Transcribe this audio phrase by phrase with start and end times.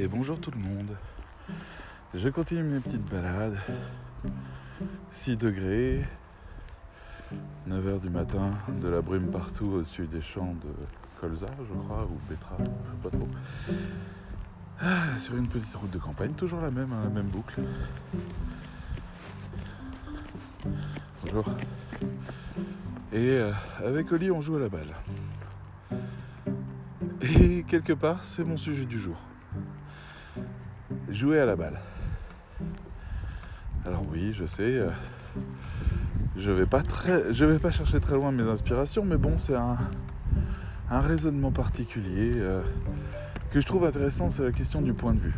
[0.00, 0.96] Et bonjour tout le monde.
[2.14, 3.58] Je continue mes petites balades.
[5.10, 6.04] 6 degrés,
[7.68, 12.16] 9h du matin, de la brume partout au-dessus des champs de colza, je crois, ou
[12.30, 13.28] betterave, je sais pas trop.
[14.80, 17.60] Ah, sur une petite route de campagne, toujours la même, hein, la même boucle.
[21.24, 21.44] Bonjour.
[23.12, 23.52] Et euh,
[23.84, 24.94] avec Oli, on joue à la balle.
[27.20, 29.16] Et quelque part, c'est mon sujet du jour.
[31.10, 31.80] Jouer à la balle.
[33.86, 34.90] Alors oui, je sais, euh,
[36.36, 39.78] je vais vais pas chercher très loin mes inspirations, mais bon, c'est un,
[40.90, 42.60] un raisonnement particulier euh,
[43.50, 45.34] que je trouve intéressant, c'est la question du point de vue.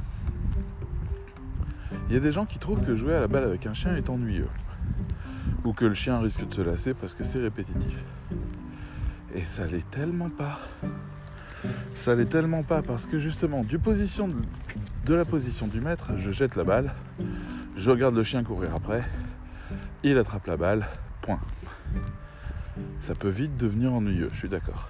[2.08, 3.94] Il y a des gens qui trouvent que jouer à la balle avec un chien
[3.94, 4.48] est ennuyeux,
[5.64, 8.04] ou que le chien risque de se lasser parce que c'est répétitif.
[9.36, 10.58] Et ça l'est tellement pas.
[11.94, 16.64] Ça l'est tellement pas parce que justement, de, la position du maître, je jette la
[16.64, 16.94] balle,
[17.76, 19.02] je regarde le chien courir après,
[20.02, 20.86] il attrape la balle,
[21.20, 21.40] point.
[23.00, 24.88] Ça peut vite devenir ennuyeux, je suis d'accord.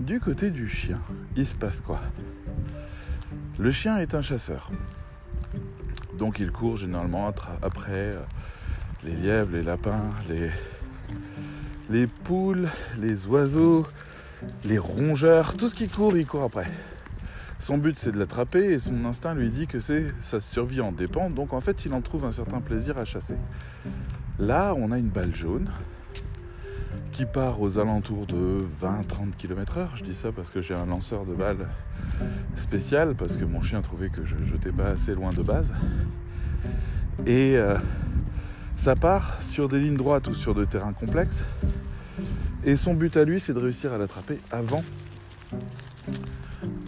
[0.00, 1.00] Du côté du chien,
[1.36, 2.00] il se passe quoi?
[3.58, 4.70] Le chien est un chasseur.
[6.16, 7.32] Donc il court généralement
[7.62, 8.20] après euh,
[9.04, 10.10] les lièvres, les lapins,
[11.90, 13.86] les poules, les oiseaux,
[14.64, 16.66] les rongeurs, tout ce qui court, il court après.
[17.60, 20.92] Son but c'est de l'attraper et son instinct lui dit que c'est sa survie en
[20.92, 23.36] dépend, donc en fait il en trouve un certain plaisir à chasser.
[24.38, 25.68] Là on a une balle jaune
[27.10, 29.96] qui part aux alentours de 20-30 km/h.
[29.96, 31.66] Je dis ça parce que j'ai un lanceur de balles
[32.54, 35.72] spécial, parce que mon chien trouvait que je jetais pas assez loin de base.
[37.26, 37.76] Et euh,
[38.76, 41.42] ça part sur des lignes droites ou sur des terrains complexes.
[42.68, 44.84] Et son but à lui, c'est de réussir à l'attraper avant,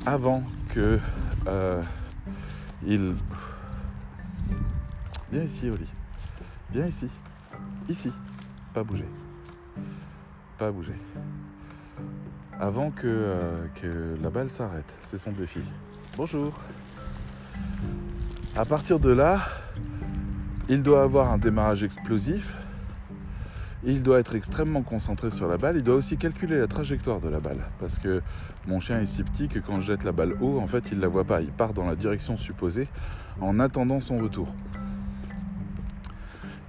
[0.04, 0.42] avant
[0.74, 0.98] que
[1.46, 1.82] euh,
[2.86, 3.14] il.
[5.32, 5.86] Viens ici, Oli.
[6.70, 7.08] Viens ici.
[7.88, 8.12] Ici.
[8.74, 9.06] Pas bouger.
[10.58, 11.00] Pas bouger.
[12.60, 14.94] Avant que, euh, que la balle s'arrête.
[15.00, 15.60] C'est son défi.
[16.14, 16.52] Bonjour.
[18.54, 19.48] À partir de là,
[20.68, 22.54] il doit avoir un démarrage explosif.
[23.82, 25.76] Il doit être extrêmement concentré sur la balle.
[25.78, 27.60] Il doit aussi calculer la trajectoire de la balle.
[27.78, 28.20] Parce que
[28.66, 30.98] mon chien est si petit que quand je jette la balle haut, en fait, il
[30.98, 31.40] ne la voit pas.
[31.40, 32.88] Il part dans la direction supposée
[33.40, 34.48] en attendant son retour.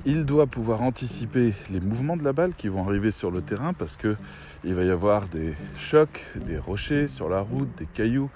[0.05, 3.73] Il doit pouvoir anticiper les mouvements de la balle qui vont arriver sur le terrain
[3.73, 4.16] parce que
[4.63, 8.29] il va y avoir des chocs, des rochers sur la route, des cailloux,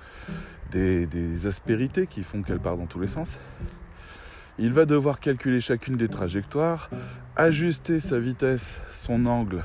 [0.71, 3.37] des aspérités qui font qu'elle part dans tous les sens.
[4.57, 6.89] Il va devoir calculer chacune des trajectoires,
[7.35, 9.63] ajuster sa vitesse, son angle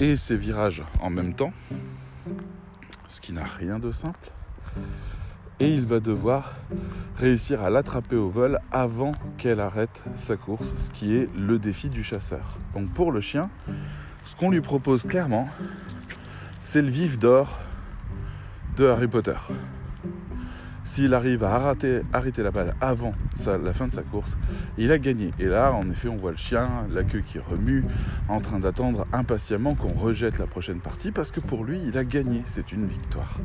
[0.00, 1.52] et ses virages en même temps,
[3.06, 4.30] ce qui n'a rien de simple.
[5.60, 6.56] Et il va devoir
[7.16, 11.88] réussir à l'attraper au vol avant qu'elle arrête sa course, ce qui est le défi
[11.88, 12.58] du chasseur.
[12.72, 13.48] Donc pour le chien,
[14.24, 15.48] ce qu'on lui propose clairement,
[16.64, 17.60] c'est le vif d'or
[18.76, 19.36] de Harry Potter.
[20.84, 23.12] S'il arrive à arrêter, la balle avant
[23.46, 24.36] la fin de sa course,
[24.76, 25.30] il a gagné.
[25.38, 27.84] Et là, en effet, on voit le chien, la queue qui remue,
[28.28, 32.04] en train d'attendre impatiemment qu'on rejette la prochaine partie, parce que pour lui, il a
[32.04, 32.42] gagné.
[32.46, 33.40] C'est une victoire.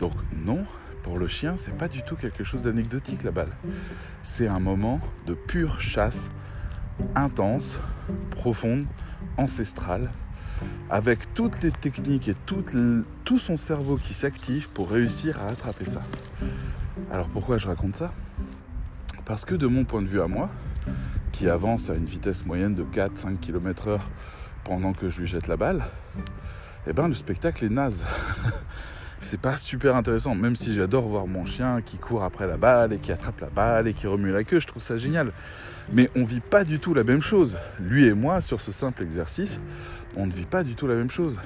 [0.00, 0.12] Donc
[0.44, 0.64] non,
[1.04, 3.52] pour le chien, c'est pas du tout quelque chose d'anecdotique la balle.
[4.22, 6.30] C'est un moment de pure chasse
[7.14, 7.78] intense,
[8.30, 8.86] profonde,
[9.36, 10.10] ancestrale,
[10.90, 16.02] avec toutes les techniques et tout, son cerveau qui s'active pour réussir à attraper ça.
[17.10, 18.12] Alors pourquoi je raconte ça?
[19.24, 20.50] Parce que de mon point de vue à moi,
[21.32, 24.00] qui avance à une vitesse moyenne de 4-5 km/h
[24.64, 25.84] pendant que je lui jette la balle,
[26.86, 28.04] eh ben le spectacle est naze.
[29.20, 32.92] c'est pas super intéressant, même si j'adore voir mon chien qui court après la balle
[32.92, 35.32] et qui attrape la balle et qui remue la queue, je trouve ça génial.
[35.92, 37.56] Mais on vit pas du tout la même chose.
[37.80, 39.60] Lui et moi, sur ce simple exercice,
[40.16, 41.38] on ne vit pas du tout la même chose.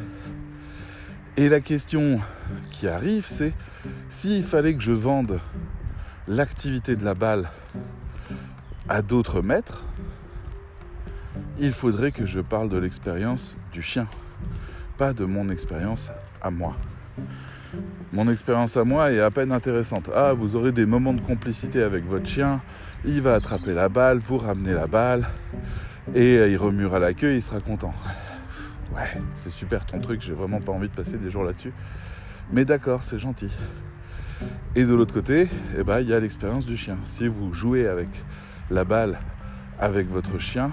[1.37, 2.21] Et la question
[2.71, 3.53] qui arrive, c'est
[4.11, 5.41] s'il fallait que je vende
[6.29, 7.49] l'activité de la balle
[8.89, 9.85] à d'autres maîtres,
[11.59, 14.07] il faudrait que je parle de l'expérience du chien,
[14.99, 16.11] pas de mon expérience
[16.43, 16.77] à moi.
[18.13, 20.11] Mon expérience à moi est à peine intéressante.
[20.15, 22.61] Ah, vous aurez des moments de complicité avec votre chien,
[23.05, 25.29] il va attraper la balle, vous ramenez la balle,
[26.15, 27.95] et il remuera la queue, il sera content.
[28.95, 31.73] Ouais, c'est super ton truc, j'ai vraiment pas envie de passer des jours là-dessus.
[32.53, 33.51] Mais d'accord, c'est gentil.
[34.75, 35.49] Et de l'autre côté,
[35.79, 36.97] eh ben, il y a l'expérience du chien.
[37.05, 38.09] Si vous jouez avec
[38.71, 39.19] la balle
[39.79, 40.73] avec votre chien,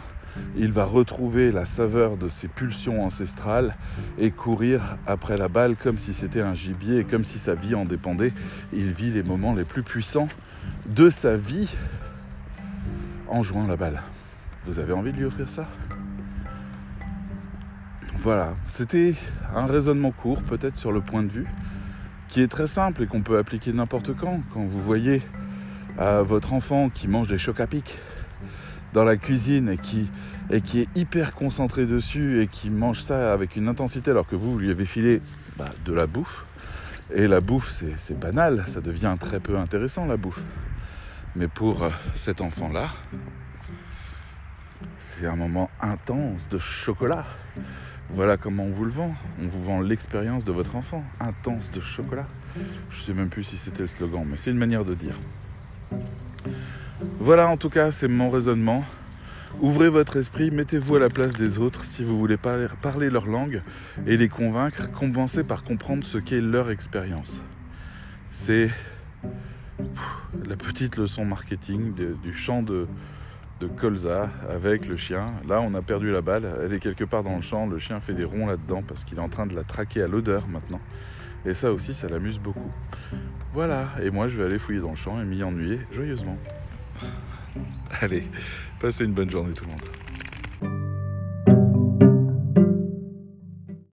[0.55, 3.75] il va retrouver la saveur de ses pulsions ancestrales
[4.17, 7.75] et courir après la balle comme si c'était un gibier et comme si sa vie
[7.75, 8.33] en dépendait.
[8.73, 10.27] Il vit les moments les plus puissants
[10.87, 11.75] de sa vie
[13.27, 14.01] en jouant la balle.
[14.65, 15.67] Vous avez envie de lui offrir ça?
[18.27, 19.15] Voilà, c'était
[19.55, 21.47] un raisonnement court peut-être sur le point de vue
[22.27, 24.41] qui est très simple et qu'on peut appliquer n'importe quand.
[24.53, 25.21] Quand vous voyez
[25.97, 27.97] euh, votre enfant qui mange des chocs à pic
[28.91, 30.09] dans la cuisine et qui,
[30.51, 34.59] est hyper concentré dessus et qui mange ça avec une intensité alors que vous, vous
[34.59, 35.21] lui avez filé
[35.55, 36.45] bah, de la bouffe.
[37.15, 40.43] Et la bouffe, c'est banal, ça devient très peu intéressant la bouffe.
[41.37, 42.89] Mais pour euh, cet enfant-là,
[44.99, 47.23] c'est un moment intense de chocolat.
[48.09, 49.13] Voilà comment on vous le vend.
[49.41, 52.27] On vous vend l'expérience de votre enfant, intense de chocolat.
[52.89, 55.19] Je sais même plus si c'était le slogan, mais c'est une manière de dire.
[57.19, 58.83] Voilà en tout cas, c'est mon raisonnement.
[59.59, 63.61] Ouvrez votre esprit, mettez-vous à la place des autres si vous voulez parler, leur langue
[64.05, 67.41] et les convaincre, commencez par comprendre ce qu'est leur expérience.
[68.31, 68.69] C'est
[70.45, 72.87] la petite leçon marketing du champ de,
[73.59, 75.33] de colza avec le chien.
[75.47, 76.47] Là, on a perdu la balle.
[76.63, 77.67] Elle est quelque part dans le champ.
[77.67, 80.07] Le chien fait des ronds là-dedans parce qu'il est en train de la traquer à
[80.07, 80.81] l'odeur maintenant.
[81.45, 82.71] Et ça aussi, ça l'amuse beaucoup.
[83.53, 83.87] Voilà.
[84.01, 86.37] Et moi, je vais aller fouiller dans le champ et m'y ennuyer joyeusement.
[88.01, 88.27] Allez,
[88.79, 90.06] passez une bonne journée tout le monde.